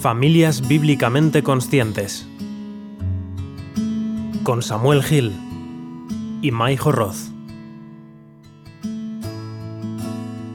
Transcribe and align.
Familias 0.00 0.66
Bíblicamente 0.66 1.42
Conscientes. 1.42 2.26
Con 4.44 4.62
Samuel 4.62 5.02
Gil 5.02 5.30
y 6.40 6.50
Maijo 6.52 6.90
Roz. 6.90 7.30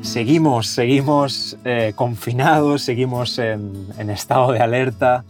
Seguimos, 0.01 0.65
seguimos 0.65 1.59
eh, 1.63 1.93
confinados, 1.95 2.81
seguimos 2.81 3.37
en, 3.37 3.87
en 3.99 4.09
estado 4.09 4.51
de 4.51 4.61
alerta 4.61 5.25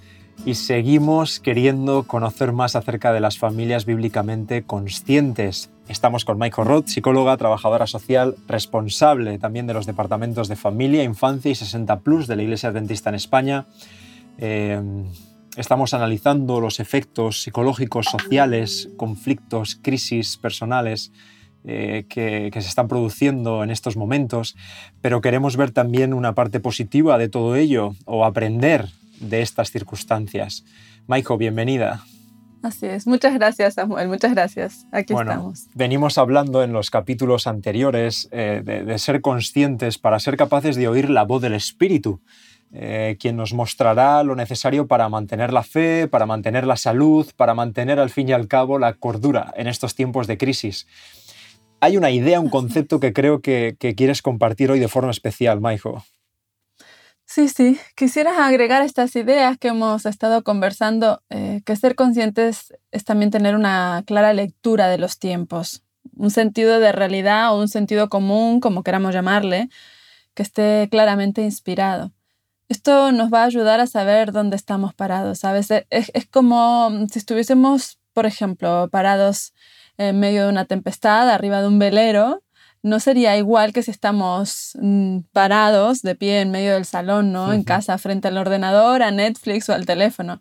y 0.46 0.56
seguimos 0.56 1.42
queriendo 1.42 2.04
conocer 2.04 2.54
más 2.54 2.78
acerca 2.78 3.12
de 3.12 3.20
las 3.20 3.38
familias 3.38 3.86
bíblicamente 3.86 4.64
conscientes. 4.64 5.72
Estamos 5.90 6.24
con 6.24 6.40
Michael 6.40 6.70
Roth, 6.70 6.88
psicóloga, 6.88 7.36
trabajadora 7.36 7.86
social, 7.86 8.38
responsable 8.48 9.40
también 9.40 9.68
de 9.68 9.74
los 9.74 9.86
departamentos 9.86 10.48
de 10.48 10.56
familia, 10.56 11.04
infancia 11.04 11.52
y 11.52 11.56
60 11.56 12.00
Plus 12.00 12.28
de 12.28 12.38
la 12.38 12.44
Iglesia 12.44 12.70
Adventista 12.70 13.10
en 13.10 13.16
España. 13.16 13.66
Eh, 14.38 14.82
estamos 15.58 15.94
analizando 15.94 16.60
los 16.60 16.80
efectos 16.80 17.42
psicológicos, 17.44 18.08
sociales, 18.08 18.90
conflictos, 18.98 19.80
crisis 19.82 20.38
personales 20.38 21.12
eh, 21.64 22.06
que, 22.10 22.52
que, 22.54 22.62
se 22.62 22.70
están 22.70 22.88
produciendo 22.88 23.64
en 23.64 23.72
estos 23.72 23.98
momentos, 23.98 24.56
pero 25.02 25.22
queremos 25.22 25.58
ver 25.58 25.72
también 25.72 26.14
una 26.14 26.36
parte 26.36 26.60
positiva 26.60 27.18
de 27.18 27.30
todo 27.30 27.56
ello 27.56 27.96
o 28.06 28.26
aprender 28.26 28.90
de 29.20 29.42
estas 29.42 29.72
circunstancias. 29.72 30.64
Maiko, 31.08 31.38
bienvenida. 31.38 32.04
Así 32.62 32.88
es, 32.88 33.06
muchas 33.06 33.36
gracias 33.36 33.76
Samuel, 33.76 34.08
muchas 34.08 34.34
gracias. 34.34 34.88
Aquí 34.92 35.14
bueno, 35.14 35.32
estamos. 35.32 35.68
Venimos 35.76 36.18
hablando 36.18 36.64
en 36.64 36.74
los 36.74 36.90
capítulos 36.90 37.46
anteriores 37.46 38.28
eh, 38.32 38.62
de, 38.66 38.84
de, 38.84 38.98
ser 38.98 39.22
conscientes 39.22 40.00
para 40.00 40.20
ser 40.20 40.36
capaces 40.36 40.76
de 40.76 40.88
oír 40.88 41.12
la 41.12 41.24
voz 41.24 41.44
del 41.44 41.54
Espíritu, 41.54 42.22
eh, 42.78 43.16
quien 43.20 43.38
nos 43.38 43.54
mostrará 43.54 44.22
lo 44.24 44.36
necesario 44.36 44.86
para 44.86 45.08
mantener 45.08 45.54
la 45.54 45.64
fe, 45.64 46.08
para 46.08 46.26
mantener 46.26 46.68
la 46.68 46.76
salud, 46.76 47.26
para 47.38 47.54
mantener 47.54 48.00
al 48.00 48.10
fin 48.10 48.28
y 48.28 48.34
al 48.34 48.48
cabo 48.50 48.80
la 48.80 48.94
cordura 48.94 49.54
en 49.56 49.68
estos 49.68 49.96
tiempos 49.96 50.28
de 50.28 50.38
crisis. 50.38 50.86
Hay 51.80 51.96
una 51.96 52.12
idea, 52.12 52.40
un 52.40 52.50
concepto 52.50 53.00
que 53.00 53.14
creo 53.14 53.42
que, 53.42 53.78
que 53.80 53.96
quieres 53.96 54.22
compartir 54.22 54.72
hoy 54.72 54.80
de 54.80 54.90
forma 54.90 55.12
especial, 55.12 55.62
Maijo. 55.62 56.04
Sí, 57.26 57.50
sí. 57.50 57.80
Quisieras 57.96 58.38
agregar 58.38 58.84
estas 58.84 59.16
ideas 59.16 59.58
que 59.58 59.70
hemos 59.70 60.06
estado 60.06 60.44
conversando, 60.44 61.24
eh, 61.30 61.62
que 61.66 61.76
ser 61.76 61.96
conscientes 61.96 62.74
es 62.92 63.04
también 63.04 63.32
tener 63.32 63.56
una 63.56 64.04
clara 64.06 64.34
lectura 64.34 64.88
de 64.88 65.00
los 65.00 65.18
tiempos, 65.18 65.84
un 66.16 66.30
sentido 66.30 66.80
de 66.80 66.92
realidad 66.92 67.54
o 67.54 67.60
un 67.60 67.68
sentido 67.68 68.10
común, 68.10 68.60
como 68.60 68.84
queramos 68.84 69.14
llamarle, 69.14 69.70
que 70.36 70.44
esté 70.44 70.88
claramente 70.92 71.42
inspirado. 71.42 72.12
Esto 72.68 73.12
nos 73.12 73.32
va 73.32 73.44
a 73.44 73.46
ayudar 73.46 73.80
a 73.80 73.88
saber 73.88 74.32
dónde 74.32 74.56
estamos 74.56 74.94
parados, 74.94 75.40
¿sabes? 75.40 75.70
Es, 75.72 76.12
es 76.14 76.26
como 76.28 76.90
si 77.12 77.20
estuviésemos, 77.20 78.00
por 78.14 78.26
ejemplo, 78.26 78.90
parados 78.92 79.54
en 79.98 80.20
medio 80.20 80.44
de 80.44 80.50
una 80.50 80.66
tempestad, 80.66 81.30
arriba 81.30 81.62
de 81.62 81.68
un 81.68 81.80
velero, 81.80 82.44
no 82.86 83.00
sería 83.00 83.36
igual 83.36 83.74
que 83.74 83.82
si 83.82 83.90
estamos 83.90 84.78
mm, 84.80 85.22
parados 85.32 86.04
de 86.04 86.14
pie 86.14 86.42
en 86.42 86.52
medio 86.52 86.74
del 86.74 86.86
salón, 86.86 87.32
¿no? 87.32 87.46
Uh 87.46 87.50
-huh. 87.50 87.56
En 87.56 87.64
casa, 87.64 87.98
frente 87.98 88.28
al 88.28 88.38
ordenador, 88.38 89.02
a 89.02 89.10
Netflix 89.10 89.70
o 89.70 89.74
al 89.74 89.88
teléfono. 89.88 90.40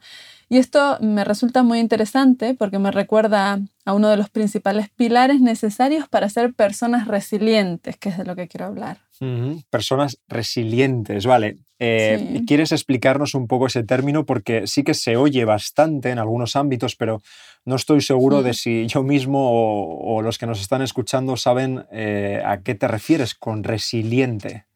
Y 0.49 0.59
esto 0.59 0.99
me 1.01 1.25
resulta 1.25 1.63
muy 1.63 1.79
interesante 1.79 2.55
porque 2.55 2.79
me 2.79 2.91
recuerda 2.91 3.61
a 3.85 3.93
uno 3.93 4.09
de 4.09 4.17
los 4.17 4.31
principales 4.31 4.89
pilares 4.91 5.41
necesarios 5.41 6.09
para 6.09 6.29
ser 6.29 6.55
personas 6.55 7.07
resilientes, 7.07 7.97
que 7.97 8.09
es 8.09 8.19
de 8.19 8.25
lo 8.25 8.37
que 8.37 8.49
quiero 8.49 8.67
hablar. 8.67 8.99
Uh 9.21 9.25
-huh. 9.25 9.65
Personas 9.71 10.19
resilientes, 10.29 11.27
vale. 11.27 11.59
Eh, 11.79 12.35
sí. 12.39 12.47
¿Quieres 12.47 12.73
explicarnos 12.73 13.35
un 13.35 13.47
poco 13.47 13.67
ese 13.67 13.83
término? 13.85 14.25
Porque 14.25 14.67
sí 14.67 14.85
que 14.85 14.95
se 14.95 15.17
oye 15.17 15.45
bastante 15.45 16.11
en 16.11 16.19
algunos 16.19 16.57
ámbitos, 16.57 16.97
pero 16.97 17.21
no 17.65 17.77
estoy 17.77 18.01
seguro 18.01 18.39
sí. 18.39 18.45
de 18.45 18.55
si 18.55 18.87
yo 18.87 19.03
mismo 19.03 19.51
o, 19.51 20.17
o, 20.17 20.23
los 20.23 20.39
que 20.39 20.47
nos 20.47 20.61
están 20.61 20.83
escuchando 20.83 21.37
saben 21.37 21.85
eh, 21.93 22.43
a 22.45 22.63
qué 22.63 22.75
te 22.75 22.89
refieres 22.89 23.35
con 23.35 23.65
resiliente. 23.65 24.67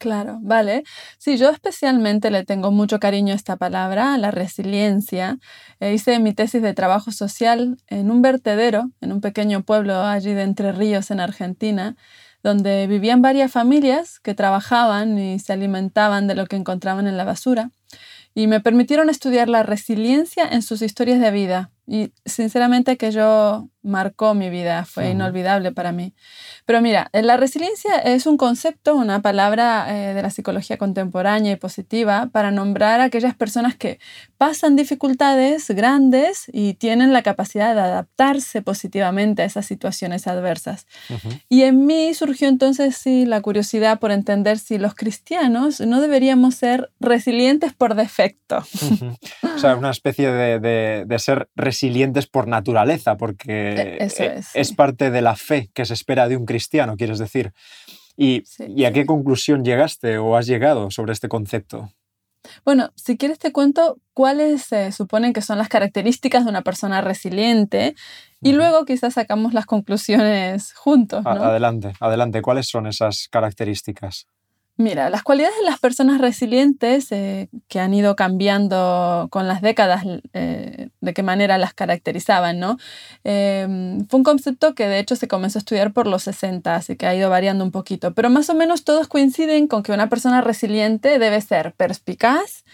Claro, 0.00 0.38
vale. 0.40 0.82
Sí, 1.18 1.36
yo 1.36 1.50
especialmente 1.50 2.30
le 2.30 2.42
tengo 2.46 2.70
mucho 2.70 2.98
cariño 2.98 3.34
a 3.34 3.36
esta 3.36 3.56
palabra, 3.58 4.14
a 4.14 4.18
la 4.18 4.30
resiliencia. 4.30 5.38
Eh, 5.78 5.92
hice 5.92 6.18
mi 6.20 6.32
tesis 6.32 6.62
de 6.62 6.72
trabajo 6.72 7.10
social 7.12 7.76
en 7.88 8.10
un 8.10 8.22
vertedero, 8.22 8.90
en 9.02 9.12
un 9.12 9.20
pequeño 9.20 9.62
pueblo 9.62 10.00
allí 10.00 10.32
de 10.32 10.40
Entre 10.44 10.72
Ríos, 10.72 11.10
en 11.10 11.20
Argentina, 11.20 11.96
donde 12.42 12.86
vivían 12.86 13.20
varias 13.20 13.52
familias 13.52 14.20
que 14.20 14.34
trabajaban 14.34 15.18
y 15.18 15.38
se 15.38 15.52
alimentaban 15.52 16.26
de 16.26 16.34
lo 16.34 16.46
que 16.46 16.56
encontraban 16.56 17.06
en 17.06 17.18
la 17.18 17.24
basura. 17.24 17.70
Y 18.34 18.46
me 18.46 18.60
permitieron 18.60 19.10
estudiar 19.10 19.48
la 19.48 19.62
resiliencia 19.64 20.46
en 20.48 20.62
sus 20.62 20.82
historias 20.82 21.20
de 21.20 21.30
vida. 21.32 21.72
Y 21.86 22.12
sinceramente 22.24 22.96
que 22.96 23.10
yo 23.10 23.68
marcó 23.82 24.34
mi 24.34 24.50
vida, 24.50 24.84
fue 24.84 25.10
inolvidable 25.10 25.72
para 25.72 25.92
mí. 25.92 26.14
Pero 26.66 26.80
mira, 26.80 27.08
la 27.12 27.36
resiliencia 27.36 27.96
es 27.96 28.26
un 28.26 28.36
concepto, 28.36 28.94
una 28.94 29.22
palabra 29.22 29.86
eh, 29.88 30.14
de 30.14 30.22
la 30.22 30.30
psicología 30.30 30.76
contemporánea 30.76 31.52
y 31.52 31.56
positiva 31.56 32.28
para 32.32 32.50
nombrar 32.50 33.00
a 33.00 33.04
aquellas 33.04 33.34
personas 33.34 33.76
que 33.76 33.98
pasan 34.36 34.76
dificultades 34.76 35.68
grandes 35.70 36.44
y 36.52 36.74
tienen 36.74 37.12
la 37.12 37.22
capacidad 37.22 37.74
de 37.74 37.80
adaptarse 37.80 38.62
positivamente 38.62 39.42
a 39.42 39.44
esas 39.46 39.66
situaciones 39.66 40.26
adversas. 40.26 40.86
Y 41.48 41.62
en 41.62 41.86
mí 41.86 42.14
surgió 42.14 42.48
entonces 42.48 42.96
sí 42.96 43.26
la 43.26 43.40
curiosidad 43.40 43.98
por 43.98 44.12
entender 44.12 44.58
si 44.58 44.78
los 44.78 44.94
cristianos 44.94 45.80
no 45.80 46.00
deberíamos 46.00 46.54
ser 46.54 46.90
resilientes 47.00 47.72
por 47.72 47.94
defecto. 47.94 48.64
O 49.54 49.58
sea, 49.58 49.76
una 49.76 49.90
especie 49.90 50.30
de, 50.30 50.58
de, 50.58 51.04
de 51.06 51.18
ser 51.18 51.48
resilientes 51.54 52.26
por 52.26 52.48
naturaleza, 52.48 53.16
porque 53.16 53.69
eso 53.70 54.24
es, 54.24 54.50
es 54.54 54.68
sí. 54.68 54.74
parte 54.74 55.10
de 55.10 55.22
la 55.22 55.36
fe 55.36 55.70
que 55.74 55.84
se 55.84 55.94
espera 55.94 56.28
de 56.28 56.36
un 56.36 56.46
cristiano, 56.46 56.96
quieres 56.96 57.18
decir. 57.18 57.52
¿Y, 58.16 58.42
sí, 58.44 58.64
¿y 58.68 58.84
a 58.84 58.92
qué 58.92 59.06
conclusión 59.06 59.64
llegaste 59.64 60.18
o 60.18 60.36
has 60.36 60.46
llegado 60.46 60.90
sobre 60.90 61.12
este 61.12 61.28
concepto? 61.28 61.90
Bueno, 62.64 62.90
si 62.96 63.16
quieres 63.16 63.38
te 63.38 63.52
cuento 63.52 63.98
cuáles 64.14 64.62
se 64.62 64.86
eh, 64.86 64.92
suponen 64.92 65.32
que 65.32 65.42
son 65.42 65.58
las 65.58 65.68
características 65.68 66.44
de 66.44 66.50
una 66.50 66.62
persona 66.62 67.00
resiliente 67.00 67.94
y 68.40 68.50
uh 68.50 68.52
-huh. 68.52 68.56
luego 68.56 68.84
quizás 68.84 69.14
sacamos 69.14 69.54
las 69.54 69.66
conclusiones 69.66 70.72
juntos. 70.74 71.24
¿no? 71.24 71.30
Adelante, 71.30 71.92
adelante. 72.00 72.42
¿Cuáles 72.42 72.68
son 72.68 72.86
esas 72.86 73.28
características? 73.30 74.26
Mira, 74.80 75.10
las 75.10 75.22
cualidades 75.22 75.58
de 75.58 75.64
las 75.66 75.78
personas 75.78 76.22
resilientes 76.22 77.12
eh, 77.12 77.50
que 77.68 77.80
han 77.80 77.92
ido 77.92 78.16
cambiando 78.16 79.28
con 79.30 79.46
las 79.46 79.60
décadas, 79.60 80.04
eh, 80.32 80.88
de 81.02 81.12
qué 81.12 81.22
manera 81.22 81.58
las 81.58 81.74
caracterizaban, 81.74 82.58
¿no? 82.58 82.78
Eh, 83.22 83.98
fue 84.08 84.16
un 84.16 84.24
concepto 84.24 84.74
que 84.74 84.88
de 84.88 84.98
hecho 84.98 85.16
se 85.16 85.28
comenzó 85.28 85.58
a 85.58 85.60
estudiar 85.60 85.92
por 85.92 86.06
los 86.06 86.22
60, 86.22 86.74
así 86.76 86.96
que 86.96 87.06
ha 87.06 87.14
ido 87.14 87.28
variando 87.28 87.62
un 87.62 87.72
poquito, 87.72 88.14
pero 88.14 88.30
más 88.30 88.48
o 88.48 88.54
menos 88.54 88.82
todos 88.82 89.06
coinciden 89.06 89.66
con 89.66 89.82
que 89.82 89.92
una 89.92 90.08
persona 90.08 90.40
resiliente 90.40 91.18
debe 91.18 91.42
ser 91.42 91.74
perspicaz, 91.74 92.64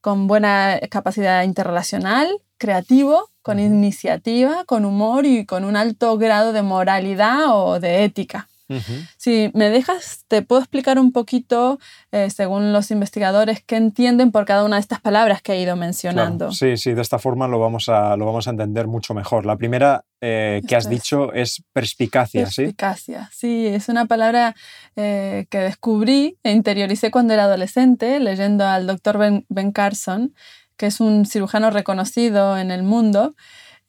con 0.00 0.28
buena 0.28 0.78
capacidad 0.92 1.42
interrelacional, 1.42 2.28
creativo, 2.58 3.30
con 3.42 3.58
iniciativa, 3.58 4.64
con 4.64 4.84
humor 4.84 5.26
y 5.26 5.44
con 5.44 5.64
un 5.64 5.74
alto 5.74 6.18
grado 6.18 6.52
de 6.52 6.62
moralidad 6.62 7.46
o 7.48 7.80
de 7.80 8.04
ética. 8.04 8.46
Uh 8.68 8.74
-huh. 8.74 9.08
Si 9.16 9.50
me 9.54 9.70
dejas, 9.70 10.24
te 10.28 10.42
puedo 10.42 10.60
explicar 10.60 10.98
un 10.98 11.10
poquito, 11.12 11.78
eh, 12.12 12.28
según 12.28 12.72
los 12.72 12.90
investigadores, 12.90 13.62
qué 13.64 13.76
entienden 13.76 14.30
por 14.30 14.44
cada 14.44 14.64
una 14.64 14.76
de 14.76 14.80
estas 14.80 15.00
palabras 15.00 15.40
que 15.40 15.52
he 15.52 15.62
ido 15.62 15.74
mencionando. 15.74 16.48
Claro. 16.48 16.52
Sí, 16.52 16.76
sí, 16.76 16.92
de 16.92 17.00
esta 17.02 17.18
forma 17.18 17.48
lo 17.48 17.58
vamos 17.58 17.88
a, 17.88 18.16
lo 18.16 18.26
vamos 18.26 18.46
a 18.46 18.50
entender 18.50 18.86
mucho 18.86 19.14
mejor. 19.14 19.46
La 19.46 19.56
primera 19.56 20.04
eh, 20.20 20.60
que 20.68 20.76
has 20.76 20.84
es. 20.84 20.90
dicho 20.90 21.32
es 21.32 21.62
perspicacia, 21.72 22.44
perspicacia, 22.44 23.28
¿sí? 23.32 23.38
Sí, 23.38 23.66
es 23.66 23.88
una 23.88 24.04
palabra 24.06 24.54
eh, 24.96 25.46
que 25.48 25.58
descubrí 25.58 26.36
e 26.42 26.52
interioricé 26.52 27.10
cuando 27.10 27.34
era 27.34 27.44
adolescente, 27.44 28.20
leyendo 28.20 28.66
al 28.66 28.86
doctor 28.86 29.16
Ben, 29.16 29.46
ben 29.48 29.72
Carson, 29.72 30.34
que 30.76 30.86
es 30.86 31.00
un 31.00 31.24
cirujano 31.24 31.70
reconocido 31.70 32.58
en 32.58 32.70
el 32.70 32.82
mundo. 32.82 33.34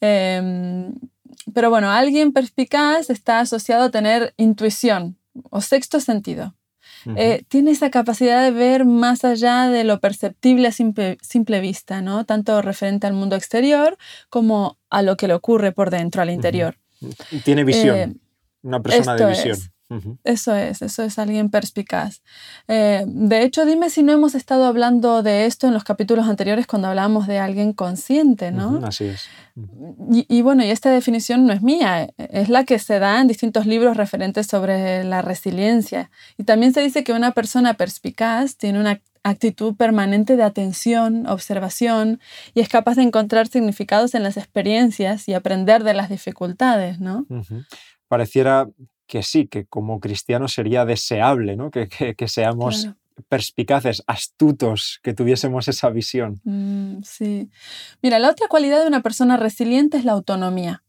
Eh, 0.01 0.91
pero 1.53 1.69
bueno, 1.69 1.91
alguien 1.91 2.31
perspicaz 2.31 3.09
está 3.09 3.39
asociado 3.39 3.85
a 3.85 3.91
tener 3.91 4.33
intuición 4.37 5.17
o 5.49 5.61
sexto 5.61 5.99
sentido. 5.99 6.55
Uh 7.05 7.11
-huh. 7.11 7.15
eh, 7.17 7.45
tiene 7.47 7.71
esa 7.71 7.89
capacidad 7.89 8.43
de 8.43 8.51
ver 8.51 8.85
más 8.85 9.23
allá 9.23 9.69
de 9.69 9.83
lo 9.83 9.99
perceptible 9.99 10.67
a 10.67 10.71
simple, 10.71 11.17
simple, 11.21 11.61
vista, 11.61 12.01
¿no? 12.01 12.25
Tanto 12.25 12.61
referente 12.61 13.07
al 13.07 13.13
mundo 13.13 13.35
exterior 13.35 13.97
como 14.29 14.77
a 14.89 15.01
lo 15.01 15.15
que 15.15 15.27
le 15.27 15.33
ocurre 15.33 15.71
por 15.71 15.91
dentro, 15.91 16.21
al 16.21 16.29
interior. 16.29 16.77
Uh 17.01 17.09
-huh. 17.09 17.43
Tiene 17.43 17.63
visión, 17.63 17.95
eh, 17.97 18.15
una 18.63 18.81
persona 18.81 19.15
de 19.15 19.25
visión. 19.27 19.51
Es. 19.51 19.71
Uh 19.89 19.95
-huh. 19.95 20.17
Eso 20.23 20.53
es, 20.55 20.81
eso 20.81 21.03
es 21.03 21.17
alguien 21.17 21.49
perspicaz. 21.49 22.21
Eh, 22.67 23.03
de 23.07 23.43
hecho, 23.43 23.65
dime 23.65 23.89
si 23.89 24.03
no 24.03 24.11
hemos 24.13 24.35
estado 24.35 24.65
hablando 24.65 25.23
de 25.23 25.45
esto 25.45 25.67
en 25.67 25.73
los 25.73 25.83
capítulos 25.83 26.27
anteriores 26.27 26.67
cuando 26.67 26.87
hablábamos 26.87 27.25
de 27.25 27.39
alguien 27.39 27.73
consciente, 27.73 28.51
¿no? 28.51 28.69
Uh 28.69 28.81
-huh, 28.81 28.87
así 28.87 29.05
es. 29.05 29.21
Uh 29.55 29.61
-huh. 29.61 30.25
y, 30.27 30.37
y, 30.37 30.41
bueno, 30.43 30.63
y 30.63 30.69
esta 30.69 30.91
definición 30.91 31.45
no 31.47 31.53
es 31.53 31.61
mía, 31.63 32.09
es 32.17 32.49
la 32.49 32.63
que 32.65 32.77
se 32.77 32.99
da 32.99 33.19
en 33.19 33.27
distintos 33.27 33.65
libros 33.65 33.97
referentes 33.97 34.45
sobre 34.47 35.03
la 35.03 35.21
resiliencia. 35.21 36.11
Y 36.37 36.43
también 36.43 36.71
se 36.73 36.81
dice 36.81 37.03
que 37.03 37.13
una 37.13 37.31
persona 37.31 37.73
perspicaz 37.73 38.55
tiene 38.57 38.79
una 38.79 39.01
actitud 39.23 39.75
permanente 39.75 40.37
de 40.37 40.43
atención, 40.43 41.27
observación 41.27 42.19
y 42.53 42.61
es 42.61 42.69
capaz 42.69 42.95
de 42.95 43.03
encontrar 43.03 43.47
significados 43.47 44.13
en 44.15 44.23
las 44.23 44.37
experiencias 44.37 45.27
y 45.27 45.33
aprender 45.33 45.83
de 45.83 45.93
las 45.93 46.09
dificultades, 46.09 46.99
¿no? 46.99 47.25
Pareciera 48.07 48.67
que 49.09 49.23
sí, 49.23 49.47
que 49.47 49.65
como 49.65 49.99
cristiano 49.99 50.47
sería 50.47 50.85
deseable, 50.85 51.57
¿no? 51.57 51.71
Que, 51.71 51.89
seamos 52.27 52.87
perspicaces, 53.27 54.03
astutos, 54.07 54.99
que 55.03 55.13
tuviésemos 55.13 55.67
esa 55.67 55.89
visión. 55.89 56.39
Mm, 56.45 57.01
sí. 57.03 57.49
Mira, 58.01 58.19
la 58.19 58.29
otra 58.29 58.47
cualidad 58.47 58.79
de 58.79 58.87
una 58.87 59.01
persona 59.01 59.35
resiliente 59.35 59.97
es 59.97 60.05
la 60.05 60.13
autonomía. 60.13 60.83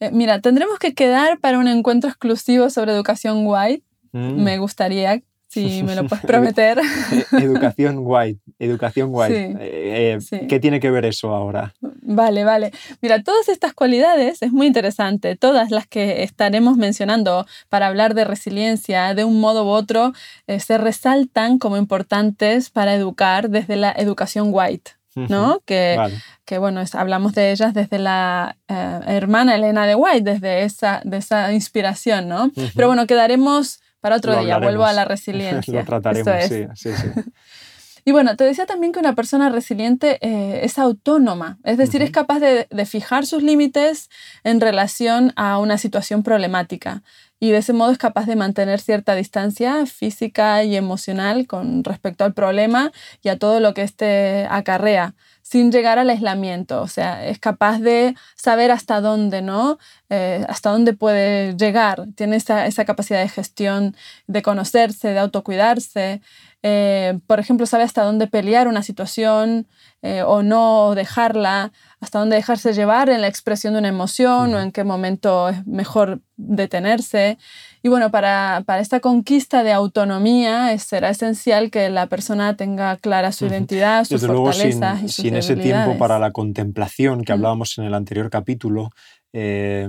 Eh, 0.00 0.10
mira, 0.10 0.40
tendremos 0.40 0.78
que 0.78 0.94
quedar 0.94 1.38
para 1.38 1.58
un 1.58 1.68
encuentro 1.68 2.08
exclusivo 2.08 2.70
sobre 2.70 2.92
educación 2.92 3.44
white. 3.46 3.84
Mm. 4.12 4.42
Me 4.42 4.58
gustaría 4.58 5.22
si 5.50 5.82
me 5.82 5.94
lo 5.94 6.06
puedes 6.06 6.24
prometer. 6.26 6.80
Educación 7.32 7.98
white, 8.00 8.40
educación 8.58 9.08
white. 9.10 9.56
Eh, 9.60 10.18
eh, 10.30 10.46
¿Qué 10.48 10.60
tiene 10.60 10.78
que 10.80 10.90
ver 10.90 11.04
eso 11.04 11.34
ahora? 11.34 11.74
Vale, 11.80 12.44
vale. 12.44 12.72
Mira, 13.02 13.22
todas 13.22 13.48
estas 13.48 13.74
cualidades 13.74 14.42
es 14.42 14.52
muy 14.52 14.66
interesante. 14.66 15.36
Todas 15.36 15.70
las 15.70 15.86
que 15.86 16.22
estaremos 16.22 16.76
mencionando 16.76 17.46
para 17.68 17.88
hablar 17.88 18.14
de 18.14 18.24
resiliencia 18.24 19.14
de 19.14 19.24
un 19.24 19.40
modo 19.40 19.64
u 19.64 19.68
otro 19.68 20.12
se 20.46 20.78
resaltan 20.78 21.58
como 21.58 21.76
importantes 21.76 22.70
para 22.70 22.94
educar 22.94 23.50
desde 23.50 23.76
la 23.76 23.92
educación 23.92 24.50
white. 24.52 24.92
¿no? 25.14 25.60
Que, 25.66 25.98
que 26.44 26.58
bueno, 26.58 26.82
hablamos 26.92 27.34
de 27.34 27.50
ellas 27.50 27.74
desde 27.74 27.98
la 27.98 28.56
eh, 28.68 29.00
hermana 29.06 29.56
Elena 29.56 29.86
de 29.86 29.94
White, 29.94 30.22
desde 30.22 30.62
esa, 30.62 31.02
de 31.04 31.18
esa 31.18 31.52
inspiración, 31.52 32.28
¿no? 32.28 32.50
Pero 32.74 32.86
bueno, 32.86 33.06
quedaremos 33.06 33.80
para 34.00 34.16
otro 34.16 34.42
día, 34.42 34.58
vuelvo 34.58 34.84
a 34.84 34.92
la 34.92 35.04
resiliencia. 35.06 35.80
Lo 35.80 35.86
trataremos, 35.86 36.44
sí, 36.44 36.66
sí, 36.74 36.90
sí. 36.92 37.08
Y 38.02 38.12
bueno, 38.12 38.34
te 38.34 38.44
decía 38.44 38.64
también 38.64 38.92
que 38.92 38.98
una 38.98 39.14
persona 39.14 39.50
resiliente 39.50 40.18
eh, 40.22 40.64
es 40.64 40.78
autónoma, 40.78 41.58
es 41.64 41.76
decir, 41.76 42.00
es 42.00 42.10
capaz 42.10 42.40
de, 42.40 42.66
de, 42.70 42.86
fijar 42.86 43.26
sus 43.26 43.42
límites 43.42 44.08
en 44.42 44.58
relación 44.58 45.34
a 45.36 45.58
una 45.58 45.76
situación 45.76 46.22
problemática 46.22 47.02
y 47.40 47.50
de 47.50 47.58
ese 47.58 47.72
modo 47.72 47.90
es 47.90 47.98
capaz 47.98 48.26
de 48.26 48.36
mantener 48.36 48.80
cierta 48.80 49.14
distancia 49.14 49.86
física 49.86 50.62
y 50.62 50.76
emocional 50.76 51.46
con 51.46 51.82
respecto 51.82 52.24
al 52.24 52.34
problema 52.34 52.92
y 53.22 53.30
a 53.30 53.38
todo 53.38 53.60
lo 53.60 53.72
que 53.72 53.82
éste 53.82 54.46
acarrea, 54.50 55.14
sin 55.50 55.72
llegar 55.72 55.98
al 55.98 56.08
aislamiento. 56.10 56.80
O 56.80 56.86
sea, 56.86 57.26
es 57.26 57.40
capaz 57.40 57.80
de 57.80 58.14
saber 58.36 58.70
hasta 58.70 59.00
dónde, 59.00 59.42
¿no? 59.42 59.78
Eh, 60.08 60.44
hasta 60.48 60.70
dónde 60.70 60.92
puede 60.92 61.56
llegar. 61.56 62.06
Tiene 62.14 62.36
esa, 62.36 62.66
esa, 62.66 62.84
capacidad 62.84 63.20
de 63.20 63.28
gestión, 63.28 63.96
de 64.28 64.42
conocerse, 64.42 65.08
de 65.08 65.18
autocuidarse. 65.18 66.20
Eh, 66.62 67.18
por 67.26 67.40
ejemplo, 67.40 67.64
sabe 67.64 67.84
hasta 67.84 68.02
dónde 68.02 68.26
pelear 68.26 68.68
una 68.68 68.82
situación 68.82 69.66
eh, 70.02 70.22
o 70.22 70.42
no 70.42 70.94
dejarla, 70.94 71.72
hasta 72.00 72.18
dónde 72.18 72.36
dejarse 72.36 72.74
llevar 72.74 73.08
en 73.08 73.22
la 73.22 73.28
expresión 73.28 73.72
de 73.72 73.78
una 73.78 73.88
emoción 73.88 74.54
o 74.54 74.60
en 74.60 74.70
qué 74.70 74.84
momento 74.84 75.48
es 75.48 75.66
mejor 75.66 76.20
detenerse. 76.36 77.38
Y 77.82 77.88
bueno, 77.88 78.10
para, 78.10 78.62
para 78.66 78.80
esta 78.80 79.00
conquista 79.00 79.62
de 79.62 79.72
autonomía 79.72 80.76
será 80.78 81.08
esencial 81.10 81.70
que 81.70 81.88
la 81.88 82.08
persona 82.08 82.56
tenga 82.56 82.96
clara 82.96 83.32
su 83.32 83.46
identidad, 83.46 84.04
sus 84.04 84.26
fortalezas 84.26 84.98
sin, 84.98 85.06
y 85.06 85.08
sus 85.08 85.22
sin 85.22 85.36
ese 85.36 85.56
tiempo 85.56 85.96
para 85.96 86.18
la 86.18 86.30
contemplación 86.30 87.24
que 87.24 87.32
hablábamos 87.32 87.78
en 87.78 87.84
el 87.84 87.94
anterior 87.94 88.28
capítulo, 88.28 88.90
eh, 89.32 89.88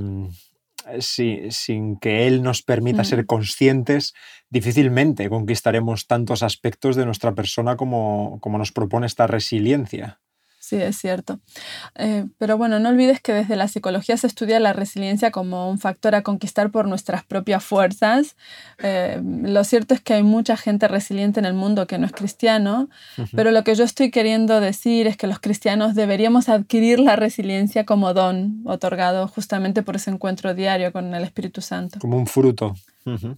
sin 1.00 1.98
que 1.98 2.28
Él 2.28 2.42
nos 2.44 2.62
permita 2.62 3.04
ser 3.04 3.26
conscientes, 3.26 4.14
difícilmente 4.50 5.30
conquistaremos 5.30 6.08
tantos 6.08 6.44
aspectos 6.44 6.96
de 6.96 7.06
nuestra 7.06 7.34
persona 7.34 7.76
como, 7.76 8.40
como 8.40 8.58
nos 8.58 8.72
propone 8.72 9.08
esta 9.08 9.28
resiliencia. 9.28 10.21
Sí, 10.72 10.78
es 10.78 11.00
cierto. 11.00 11.38
Eh, 11.96 12.28
pero 12.38 12.58
bueno, 12.58 12.80
no 12.80 12.88
olvides 12.88 13.20
que 13.20 13.34
desde 13.34 13.58
la 13.58 13.68
psicología 13.68 14.16
se 14.16 14.26
estudia 14.26 14.58
la 14.62 14.72
resiliencia 14.72 15.30
como 15.30 15.70
un 15.70 15.80
factor 15.80 16.16
a 16.16 16.22
conquistar 16.22 16.72
por 16.72 16.88
nuestras 16.88 17.26
propias 17.26 17.62
fuerzas. 17.62 18.38
Eh, 18.82 19.22
lo 19.22 19.66
cierto 19.66 19.94
es 19.94 20.00
que 20.00 20.14
hay 20.14 20.24
mucha 20.24 20.56
gente 20.56 20.88
resiliente 20.88 21.42
en 21.42 21.46
el 21.46 21.56
mundo 21.56 21.88
que 21.88 21.98
no 21.98 22.06
es 22.06 22.14
cristiano, 22.14 22.88
pero 23.36 23.52
lo 23.52 23.66
que 23.66 23.76
yo 23.76 23.84
estoy 23.84 24.12
queriendo 24.12 24.62
decir 24.62 25.08
es 25.08 25.18
que 25.18 25.28
los 25.28 25.40
cristianos 25.40 25.94
deberíamos 25.94 26.48
adquirir 26.48 27.02
la 27.02 27.18
resiliencia 27.18 27.86
como 27.86 28.14
don 28.14 28.62
otorgado 28.64 29.28
justamente 29.28 29.84
por 29.84 29.98
ese 29.98 30.12
encuentro 30.12 30.54
diario 30.54 30.94
con 30.94 31.14
el 31.14 31.24
Espíritu 31.26 31.60
Santo. 31.60 32.00
Como 32.00 32.16
un 32.16 32.28
fruto. 32.28 32.76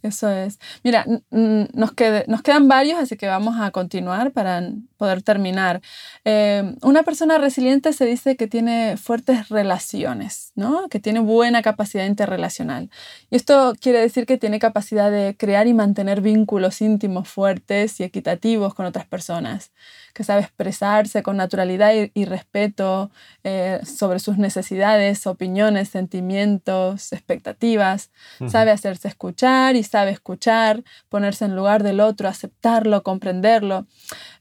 Eso 0.02 0.30
es. 0.30 0.60
Mira, 0.84 1.06
nos, 1.32 1.92
quedan 1.94 2.68
varios, 2.68 3.00
así 3.00 3.16
que 3.16 3.28
vamos 3.28 3.60
a 3.60 3.72
continuar 3.72 4.32
para 4.32 4.62
poder 4.98 5.22
terminar. 5.22 5.82
Eh, 6.26 6.76
una 6.82 7.04
persona 7.04 7.38
resiliente 7.38 7.94
se 7.94 8.06
dice 8.06 8.36
que 8.36 8.48
tiene 8.48 8.98
fuertes 8.98 9.50
relaciones, 9.50 10.52
¿no? 10.56 10.90
que 10.90 11.00
tiene 11.00 11.20
buena 11.20 11.62
capacidad 11.62 12.06
interrelacional. 12.06 12.90
Y 13.30 13.36
esto 13.36 13.74
quiere 13.80 14.00
decir 14.00 14.26
que 14.26 14.38
tiene 14.38 14.60
capacidad 14.60 15.10
de 15.12 15.36
crear 15.38 15.68
y 15.68 15.74
mantener 15.74 16.22
vínculos 16.22 16.82
íntimos 16.82 17.30
fuertes 17.30 18.00
y 18.00 18.04
equitativos 18.04 18.74
con 18.74 18.86
otras 18.86 19.06
personas 19.06 19.72
que 20.14 20.24
sabe 20.24 20.42
expresarse 20.42 21.24
con 21.24 21.38
naturalidad 21.38 21.92
y, 22.14 22.26
respeto 22.26 23.12
eh, 23.44 23.82
sobre 23.84 24.20
sus 24.20 24.38
necesidades, 24.38 25.26
opiniones, 25.28 25.90
sentimientos, 25.90 27.12
expectativas, 27.12 28.12
sabe 28.48 28.72
hacerse 28.72 29.08
escuchar 29.08 29.76
y 29.76 29.84
sabe 29.84 30.12
escuchar, 30.12 30.84
ponerse 31.10 31.46
en 31.46 31.56
lugar 31.56 31.84
del 31.84 32.00
otro, 32.00 32.30
aceptarlo, 32.30 33.04
comprenderlo. 33.04 33.88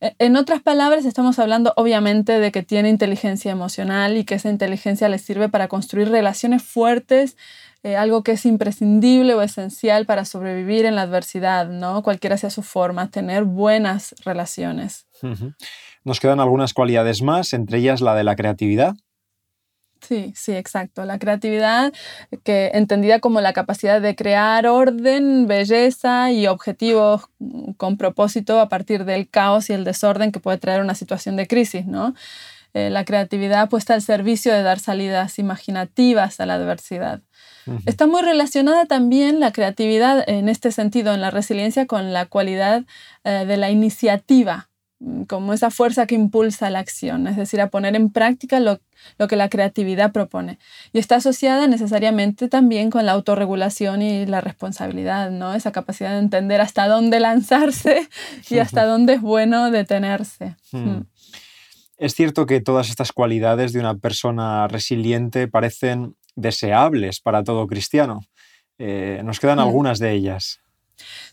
E, 0.01 0.15
en 0.19 0.37
otras 0.37 0.61
palabras, 0.61 1.07
estamos 1.07 1.39
hablando 1.39 1.73
obviamente 1.77 2.39
de 2.39 2.53
que 2.53 2.63
tiene 2.63 2.91
inteligencia 2.91 3.51
emocional 3.51 4.17
y 4.17 4.25
que 4.25 4.35
esa 4.35 4.51
inteligencia 4.51 5.09
le 5.09 5.19
sirve 5.19 5.49
para 5.49 5.69
construir 5.69 6.11
relaciones 6.11 6.63
fuertes 6.63 7.37
eh, 7.83 7.97
algo 7.97 8.23
que 8.23 8.33
es 8.33 8.47
imprescindible 8.47 9.35
o 9.35 9.43
esencial 9.43 10.07
para 10.07 10.25
sobrevivir 10.25 10.85
en 10.85 10.95
la 10.95 11.03
adversidad, 11.03 11.69
¿no? 11.69 12.03
Cualquiera 12.03 12.37
sea 12.37 12.51
su 12.51 12.63
forma, 12.63 13.11
tener 13.11 13.45
buenas 13.45 14.15
relaciones. 14.25 15.07
Nos 16.05 16.21
quedan 16.21 16.41
algunas 16.41 16.75
cualidades 16.75 17.23
más, 17.23 17.53
entre 17.53 17.79
ellas 17.79 18.01
la 18.01 18.15
de 18.15 18.25
la 18.25 18.37
creatividad. 18.37 18.95
Sí, 20.01 20.33
sí, 20.37 20.53
exacto. 20.53 21.05
La 21.05 21.19
creatividad, 21.19 21.93
que 22.43 22.73
entendida 22.75 23.21
como 23.21 23.41
la 23.41 23.53
capacidad 23.53 24.01
de 24.01 24.17
crear 24.17 24.67
orden, 24.67 25.47
belleza 25.47 26.33
y 26.33 26.49
objetivos 26.49 27.27
con 27.77 27.97
propósito 27.97 28.61
a 28.61 28.69
partir 28.69 29.05
del 29.05 29.29
caos 29.29 29.71
y 29.71 29.75
el 29.75 29.85
desorden 29.85 30.33
que 30.33 30.41
puede 30.41 30.59
traer 30.59 30.81
una 30.81 30.97
situación 30.97 31.37
de 31.37 31.47
crisis, 31.47 31.87
¿no? 31.87 32.15
Eh, 32.75 32.91
la 32.91 33.05
creatividad 33.05 33.69
puesta 33.69 33.95
al 33.95 34.03
servicio 34.03 34.53
de 34.53 34.63
dar 34.63 34.79
salidas 34.79 35.39
imaginativas 35.39 36.41
a 36.41 36.47
la 36.47 36.55
adversidad. 36.55 37.21
Está 37.87 38.07
muy 38.07 38.23
relacionada 38.23 38.87
también 38.87 39.41
la 39.41 39.53
creatividad 39.53 40.29
en 40.29 40.49
este 40.49 40.73
sentido, 40.73 41.15
en 41.15 41.21
la 41.21 41.31
resiliencia, 41.31 41.87
con 41.87 42.13
la 42.13 42.27
cualidad 42.27 42.85
eh, 43.25 43.45
de 43.47 43.57
la 43.57 43.71
iniciativa, 43.71 44.69
mm, 44.99 45.25
como 45.25 45.53
esa 45.53 45.71
fuerza 45.71 46.07
que 46.07 46.15
impulsa 46.15 46.71
la 46.71 46.81
acción, 46.81 47.27
es 47.27 47.37
decir, 47.37 47.61
a 47.61 47.71
poner 47.71 47.95
en 47.95 48.11
práctica 48.11 48.61
lo, 48.61 48.81
que 49.29 49.37
la 49.37 49.49
creatividad 49.49 50.13
propone. 50.13 50.59
Y 50.93 50.99
está 50.99 51.17
asociada 51.17 51.67
necesariamente 51.67 52.49
también 52.49 52.91
con 52.91 53.07
la 53.07 53.13
autorregulación 53.13 54.03
y 54.03 54.27
la 54.27 54.41
responsabilidad, 54.41 55.31
¿no? 55.31 55.55
esa 55.55 55.73
capacidad 55.73 56.11
de 56.11 56.19
entender 56.19 56.61
hasta 56.61 56.89
dónde 56.89 57.21
lanzarse 57.21 58.09
y 58.51 58.59
hasta 58.59 58.85
dónde 58.85 59.15
es 59.15 59.21
bueno 59.21 59.71
detenerse. 59.71 60.57
Hmm. 60.73 60.79
Mm. 60.79 61.07
Es 62.03 62.15
cierto 62.15 62.47
que 62.47 62.61
todas 62.61 62.91
estas 62.91 63.13
cualidades 63.13 63.73
de 63.73 63.79
una 63.79 63.97
persona 63.97 64.67
resiliente 64.67 65.47
parecen 65.47 66.17
deseables 66.35 67.21
para 67.21 67.45
todo 67.45 67.67
cristiano. 67.67 68.21
Eh, 68.79 69.21
nos 69.25 69.39
quedan 69.39 69.59
algunas 69.59 69.99
de 69.99 70.13
ellas. 70.13 70.61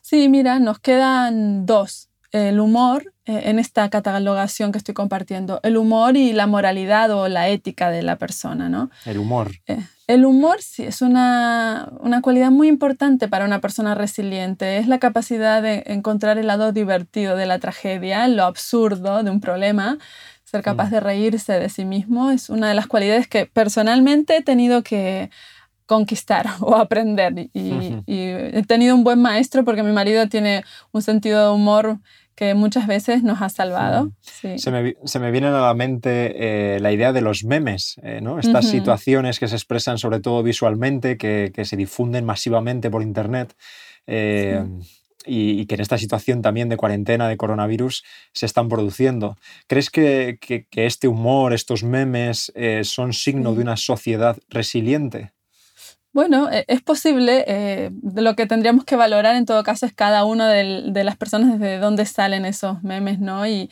Sí, 0.02 0.30
mira, 0.30 0.60
nos 0.60 0.80
quedan 0.80 1.66
dos. 1.66 2.10
El 2.32 2.60
humor, 2.60 3.12
eh, 3.26 3.42
en 3.46 3.58
esta 3.58 3.90
catalogación 3.90 4.72
que 4.72 4.78
estoy 4.78 4.94
compartiendo, 4.94 5.60
el 5.64 5.78
humor 5.78 6.16
y 6.16 6.32
la 6.32 6.46
moralidad 6.46 7.10
o 7.10 7.28
la 7.28 7.50
ética 7.50 7.90
de 7.90 8.04
la 8.04 8.18
persona, 8.18 8.70
¿no? 8.70 8.92
El 9.06 9.18
humor. 9.18 9.52
Eh, 9.66 9.80
el 10.06 10.26
humor 10.26 10.62
sí 10.62 10.84
es 10.84 11.02
una, 11.02 11.90
una, 12.02 12.22
cualidad 12.22 12.52
muy 12.52 12.68
importante 12.68 13.28
para 13.28 13.46
una 13.46 13.62
persona 13.62 13.96
resiliente. 13.96 14.78
Es 14.78 14.88
la 14.88 15.00
capacidad 15.00 15.64
de 15.64 15.84
encontrar 15.88 16.38
el 16.38 16.46
lado 16.46 16.72
divertido 16.72 17.36
de 17.36 17.48
la 17.48 17.58
tragedia, 17.58 18.28
lo 18.28 18.44
absurdo 18.44 19.24
de 19.24 19.32
un 19.32 19.42
problema, 19.42 19.98
ser 20.50 20.62
capaz 20.62 20.88
mm. 20.88 20.92
de 20.92 21.00
reírse 21.00 21.54
de 21.54 21.70
sí 21.70 21.86
mismo 21.86 22.32
es 22.32 22.50
una 22.50 22.70
de 22.70 22.74
las 22.74 22.88
cualidades 22.88 23.28
que 23.28 23.46
personalmente 23.46 24.38
he 24.38 24.42
tenido 24.42 24.84
que 24.84 25.30
conquistar 25.86 26.46
o 26.62 26.76
aprender. 26.76 27.50
Y, 27.54 28.02
he 28.08 28.64
tenido 28.68 28.96
un 28.96 29.04
buen 29.04 29.22
maestro 29.22 29.64
porque 29.64 29.84
mi 29.84 29.92
marido 29.92 30.28
tiene 30.28 30.64
un 30.92 31.02
sentido 31.02 31.44
de 31.44 31.56
humor 31.56 32.00
que 32.36 32.54
muchas 32.54 32.88
veces 32.88 33.22
nos 33.22 33.42
ha 33.42 33.50
salvado. 33.50 34.12
Se, 34.22 34.72
me, 34.72 34.96
se, 35.04 35.20
me, 35.20 35.30
viene 35.30 35.48
a 35.48 35.52
la 35.52 35.74
mente 35.74 36.76
eh, 36.76 36.80
la 36.80 36.94
idea 36.94 37.12
de 37.12 37.20
los 37.20 37.44
memes, 37.44 38.00
eh, 38.02 38.22
¿no? 38.22 38.40
estas 38.40 38.66
situaciones 38.70 39.40
que 39.40 39.50
se 39.50 39.56
expresan 39.56 39.98
sobre 39.98 40.22
todo 40.22 40.42
visualmente, 40.42 41.18
que, 41.18 41.52
que 41.54 41.66
se 41.66 41.76
difunden 41.76 42.24
masivamente 42.24 42.90
por 42.90 43.02
Internet. 43.02 43.56
Eh, 44.08 44.64
y, 45.26 45.66
que 45.66 45.76
en 45.76 45.82
esta 45.82 45.98
situación 45.98 46.42
también 46.42 46.70
de 46.70 46.78
cuarentena, 46.78 47.28
de 47.28 47.38
coronavirus, 47.38 48.04
se 48.34 48.46
están 48.46 48.70
produciendo. 48.70 49.38
¿Crees 49.68 49.90
que, 49.90 50.40
este 50.72 51.08
humor, 51.08 51.54
estos 51.54 51.84
memes, 51.84 52.52
eh, 52.56 52.84
son 52.84 53.14
signo 53.14 53.54
de 53.54 53.62
una 53.62 53.78
sociedad 53.78 54.38
resiliente? 54.50 55.34
Bueno, 56.12 56.50
e, 56.52 56.66
es 56.68 56.82
posible. 56.82 57.44
Eh, 57.48 57.92
lo 58.16 58.36
que 58.36 58.48
tendríamos 58.48 58.84
que 58.84 58.96
valorar 58.96 59.36
en 59.36 59.46
todo 59.46 59.64
caso 59.64 59.86
es 59.86 59.94
cada 59.94 60.26
una 60.26 60.50
de, 60.50 61.04
las 61.04 61.16
personas 61.18 61.60
desde 61.60 61.78
dónde 61.78 62.06
salen 62.06 62.46
esos 62.46 62.84
memes, 62.84 63.20
¿no? 63.20 63.46
Y, 63.48 63.70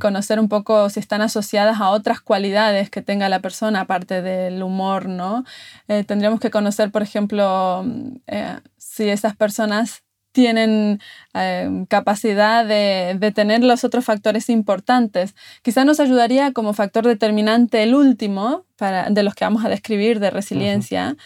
conocer 0.00 0.38
un 0.38 0.48
poco 0.48 0.88
si 0.90 1.00
están 1.00 1.22
asociadas 1.22 1.80
a 1.80 1.90
otras 1.90 2.20
cualidades 2.20 2.88
que 2.88 3.02
tenga 3.02 3.28
la 3.28 3.40
persona, 3.40 3.80
aparte 3.80 4.22
del 4.22 4.62
humor, 4.62 5.08
¿no? 5.08 5.44
Eh, 5.88 6.04
tendríamos 6.04 6.38
que 6.40 6.50
conocer, 6.50 6.92
por 6.92 7.02
ejemplo, 7.02 7.84
eh, 8.28 8.60
si 8.78 9.08
esas 9.08 9.34
personas 9.36 10.04
tienen 10.32 11.00
capacidad 11.88 12.66
de, 12.66 13.16
de, 13.18 13.32
tener 13.32 13.62
los 13.62 13.84
otros 13.84 14.04
factores 14.04 14.48
importantes. 14.48 15.34
Quizá 15.62 15.84
nos 15.84 16.00
ayudaría 16.00 16.52
como 16.52 16.72
factor 16.74 17.06
determinante 17.06 17.82
el 17.82 17.94
último, 17.94 18.64
para, 18.76 19.08
de 19.08 19.22
los 19.22 19.34
que 19.34 19.44
vamos 19.44 19.64
a 19.64 19.68
describir, 19.68 20.20
de 20.20 20.30
resiliencia. 20.30 21.16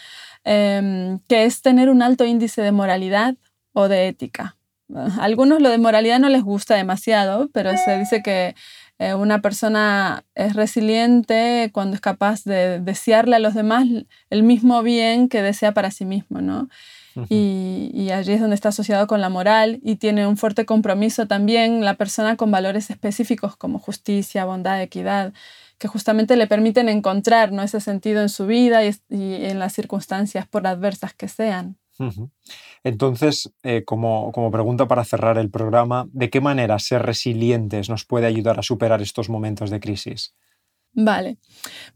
Em, 0.49 1.19
que 1.27 1.43
es 1.43 1.61
tener 1.61 1.89
un 1.89 2.01
alto 2.01 2.23
índice 2.23 2.61
de 2.61 2.71
moralidad 2.71 3.35
o 3.73 3.89
de 3.89 4.07
ética. 4.07 4.55
A 4.95 5.21
algunos 5.21 5.61
lo 5.61 5.67
de 5.67 5.77
moralidad 5.77 6.19
no 6.19 6.29
les 6.29 6.41
gusta 6.41 6.75
demasiado, 6.75 7.49
pero 7.51 7.75
se 7.75 7.99
dice 7.99 8.23
que 8.23 8.55
eh, 8.99 9.13
una 9.13 9.41
persona 9.41 10.23
es 10.35 10.55
resiliente 10.55 11.69
cuando 11.73 11.95
es 11.95 12.01
capaz 12.01 12.43
de 12.43 12.79
desearle 12.79 13.35
a 13.35 13.39
los 13.39 13.53
demás 13.53 13.85
el 14.29 14.43
mismo 14.43 14.81
bien 14.83 15.29
que 15.29 15.41
desea 15.41 15.73
para 15.73 15.91
sí 15.91 16.05
mismo, 16.05 16.41
¿no? 16.41 16.69
y, 17.29 17.89
y, 17.95 18.11
allí 18.11 18.33
es 18.33 18.39
donde 18.39 18.53
está 18.53 18.69
asociado 18.69 19.07
con 19.07 19.21
la 19.21 19.29
moral 19.29 19.79
y 19.81 19.95
tiene 19.95 20.27
un 20.27 20.37
fuerte 20.37 20.67
compromiso 20.67 21.25
también 21.25 21.83
la 21.83 21.95
persona 21.95 22.35
con 22.35 22.51
valores 22.51 22.91
específicos 22.91 23.55
como 23.55 23.79
justicia, 23.79 24.45
bondad, 24.45 24.79
equidad 24.83 25.33
que 25.77 25.87
justamente 25.87 26.35
le 26.35 26.47
permiten 26.47 26.89
encontrar 26.89 27.51
¿no? 27.51 27.61
ese 27.61 27.81
sentido 27.81 28.21
en 28.21 28.29
su 28.29 28.47
vida 28.47 28.83
y, 28.83 28.95
en 29.09 29.59
las 29.59 29.73
circunstancias, 29.73 30.47
por 30.47 30.65
adversas 30.65 31.13
que 31.13 31.27
sean. 31.27 31.77
Entonces, 32.83 33.51
eh, 33.63 33.83
como, 33.85 34.31
como, 34.31 34.51
pregunta 34.51 34.87
para 34.87 35.03
cerrar 35.03 35.37
el 35.37 35.49
programa, 35.49 36.07
¿de 36.11 36.29
qué 36.29 36.41
manera 36.41 36.79
ser 36.79 37.03
resilientes 37.03 37.89
nos 37.89 38.05
puede 38.05 38.27
ayudar 38.27 38.59
a 38.59 38.63
superar 38.63 39.01
estos 39.01 39.29
momentos 39.29 39.69
de 39.69 39.79
crisis? 39.79 40.33
Vale. 40.99 41.37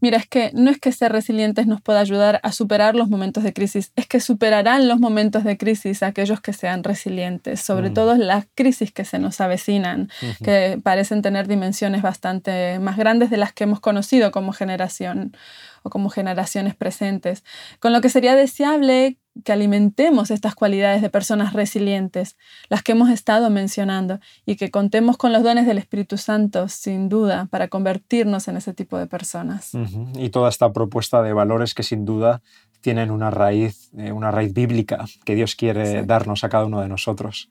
Mira, 0.00 0.16
es 0.16 0.28
que 0.28 0.52
no 0.54 0.70
es 0.70 0.78
que 0.78 0.92
ser 0.92 1.10
resilientes 1.10 1.66
nos 1.66 1.80
pueda 1.80 1.98
ayudar 1.98 2.38
a 2.44 2.52
superar 2.52 2.94
los 2.94 3.08
momentos 3.08 3.42
de 3.42 3.52
crisis, 3.52 3.92
es 3.96 4.06
que 4.06 4.20
superarán 4.20 4.86
los 4.86 5.00
momentos 5.00 5.42
de 5.42 5.58
crisis 5.58 6.04
aquellos 6.04 6.40
que 6.40 6.52
sean 6.52 6.84
resilientes, 6.84 7.60
sobre 7.60 7.90
mm. 7.90 7.94
todo 7.94 8.14
las 8.14 8.46
crisis 8.54 8.92
que 8.92 9.04
se 9.04 9.18
nos 9.18 9.40
avecinan, 9.40 10.08
que 10.44 10.78
parecen 10.80 11.20
tener 11.20 11.48
dimensiones 11.48 12.00
bastante 12.00 12.78
más 12.78 12.96
grandes 12.96 13.30
de 13.30 13.38
las 13.38 13.52
que 13.52 13.64
hemos 13.64 13.80
conocido 13.80 14.30
como 14.30 14.52
generación 14.52 15.36
o 15.82 15.90
como 15.90 16.08
generaciones 16.08 16.76
presentes. 16.76 17.42
Con 17.80 17.92
lo 17.92 18.00
que 18.02 18.08
sería 18.08 18.36
deseable 18.36 19.18
que 19.44 19.52
alimentemos 19.52 20.30
estas 20.30 20.54
cualidades 20.54 21.02
de 21.02 21.10
personas 21.10 21.52
resilientes, 21.52 22.36
las 22.68 22.82
que 22.82 22.92
hemos 22.92 23.10
estado 23.10 23.50
mencionando, 23.50 24.20
y 24.44 24.56
que 24.56 24.70
contemos 24.70 25.16
con 25.16 25.32
los 25.32 25.42
dones 25.42 25.66
del 25.66 25.78
Espíritu 25.78 26.18
Santo, 26.18 26.68
sin 26.68 27.08
duda, 27.08 27.46
para 27.50 27.68
convertirnos 27.68 28.48
en 28.48 28.56
ese 28.56 28.74
tipo 28.74 28.98
de 28.98 29.06
personas. 29.06 29.72
Y 30.14 30.28
toda 30.30 30.48
esta 30.48 30.72
propuesta 30.72 31.22
de 31.22 31.32
valores 31.32 31.74
que 31.74 31.82
sin 31.82 32.04
duda 32.04 32.42
tienen 32.82 33.10
una 33.10 33.30
raíz, 33.30 33.90
eh, 33.96 34.12
una 34.12 34.30
raíz 34.30 34.52
bíblica 34.52 35.06
que 35.24 35.34
Dios 35.34 35.56
quiere 35.56 36.04
darnos 36.04 36.44
a 36.44 36.48
cada 36.48 36.66
uno 36.66 36.80
de 36.80 36.88
nosotros. 36.88 37.48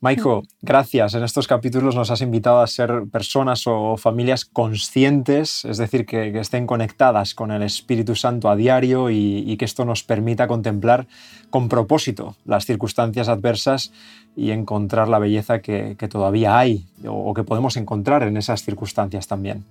Maiko, 0.00 0.42
gracias. 0.60 1.14
En 1.14 1.24
estos 1.24 1.46
capítulos 1.46 1.94
nos 1.94 2.10
has 2.10 2.20
invitado 2.20 2.60
a 2.60 2.66
ser 2.66 3.04
personas 3.10 3.66
o 3.66 3.96
familias 3.96 4.44
conscientes, 4.44 5.64
es 5.64 5.78
decir, 5.78 6.04
que, 6.04 6.38
estén 6.38 6.66
conectadas 6.66 7.34
con 7.34 7.50
el 7.50 7.62
Espíritu 7.62 8.14
Santo 8.14 8.50
a 8.50 8.56
diario 8.56 9.10
y, 9.10 9.56
que 9.56 9.64
esto 9.64 9.86
nos 9.86 10.02
permita 10.02 10.48
contemplar 10.48 11.06
con 11.48 11.68
propósito 11.68 12.36
las 12.44 12.66
circunstancias 12.66 13.28
adversas 13.28 13.90
y 14.36 14.50
encontrar 14.50 15.08
la 15.08 15.18
belleza 15.18 15.60
que, 15.60 15.96
todavía 16.10 16.58
hay 16.58 16.84
o, 17.06 17.32
que 17.32 17.42
podemos 17.42 17.76
encontrar 17.76 18.22
en 18.22 18.36
esas 18.36 18.62
circunstancias 18.62 19.26
también. 19.26 19.64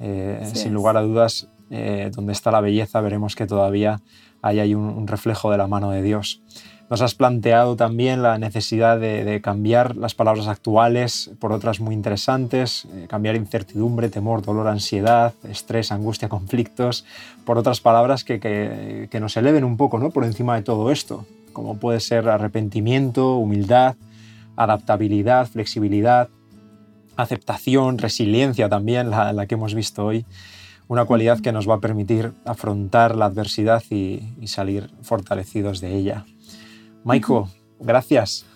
Eh, 0.00 0.50
sin 0.52 0.74
lugar 0.74 0.96
a 0.96 1.02
dudas, 1.02 1.48
eh, 1.72 2.10
donde 2.14 2.32
está 2.32 2.52
la 2.52 2.60
belleza 2.60 3.00
veremos 3.00 3.34
que 3.34 3.46
todavía 3.46 4.00
hay, 4.42 4.60
hay 4.60 4.74
un 4.74 5.08
reflejo 5.08 5.50
de 5.50 5.58
la 5.58 5.66
mano 5.66 5.90
de 5.90 6.02
Dios. 6.02 6.40
Nos 6.92 7.00
has 7.00 7.14
planteado 7.14 7.74
también 7.74 8.22
la 8.22 8.36
necesidad 8.36 9.00
de, 9.00 9.40
cambiar 9.42 9.96
las 9.96 10.14
palabras 10.14 10.46
actuales 10.46 11.30
por 11.38 11.50
otras 11.50 11.80
muy 11.80 11.94
interesantes, 11.94 12.86
eh, 12.92 13.06
cambiar 13.08 13.34
incertidumbre, 13.34 14.10
temor, 14.10 14.42
dolor, 14.42 14.68
ansiedad, 14.68 15.32
estrés, 15.48 15.90
angustia, 15.90 16.28
conflictos, 16.28 17.06
por 17.46 17.56
otras 17.56 17.80
palabras 17.80 18.24
que, 18.24 18.40
que, 18.40 19.20
nos 19.20 19.38
eleven 19.38 19.64
un 19.64 19.78
poco 19.78 19.98
¿no? 19.98 20.10
por 20.10 20.26
encima 20.26 20.54
de 20.54 20.64
todo 20.64 20.90
esto, 20.90 21.24
como 21.54 21.78
puede 21.78 21.98
ser 21.98 22.28
arrepentimiento, 22.28 23.36
humildad, 23.36 23.96
adaptabilidad, 24.56 25.46
flexibilidad, 25.46 26.28
aceptación, 27.16 27.96
resiliencia 27.96 28.68
también, 28.68 29.08
la, 29.08 29.46
que 29.46 29.54
hemos 29.54 29.74
visto 29.74 30.04
hoy, 30.04 30.26
una 30.88 31.04
cualidad 31.04 31.40
que 31.40 31.52
nos 31.52 31.68
va 31.68 31.74
a 31.74 31.80
permitir 31.80 32.32
afrontar 32.44 33.16
la 33.16 33.26
adversidad 33.26 33.82
y, 33.90 34.34
y 34.40 34.48
salir 34.48 34.90
fortalecidos 35.02 35.80
de 35.80 35.94
ella. 35.96 36.24
Maiko, 37.04 37.48
gracias. 37.80 38.46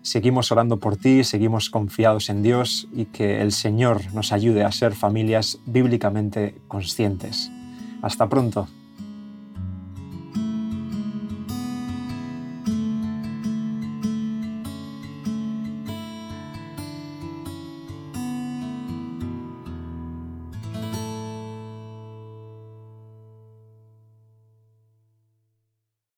Seguimos 0.00 0.52
orando 0.52 0.78
por 0.78 0.96
ti, 0.96 1.24
seguimos 1.24 1.70
confiados 1.70 2.28
en 2.28 2.44
Dios 2.44 2.86
y 2.94 3.06
que 3.06 3.40
el 3.40 3.50
Señor 3.50 4.14
nos 4.14 4.30
ayude 4.32 4.62
a 4.62 4.70
ser 4.70 4.94
familias 4.94 5.58
bíblicamente 5.66 6.54
conscientes. 6.68 7.50
Hasta 8.00 8.28
pronto. 8.28 8.68